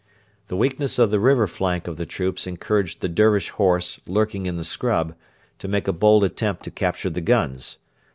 [0.47, 4.57] The weakness of the river flank of the troops encouraged the Dervish horse lurking in
[4.57, 5.13] the scrub
[5.59, 7.77] to make a bold attempt to capture the guns.